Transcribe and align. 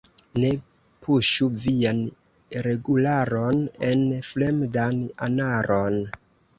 Ne 0.43 0.47
puŝu 1.03 1.49
vian 1.65 2.01
regularon 2.69 3.63
en 3.93 4.05
fremdan 4.33 5.03
anaron. 5.31 6.05